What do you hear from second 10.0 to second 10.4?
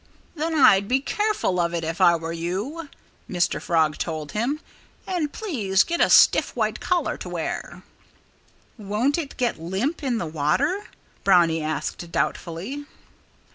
in the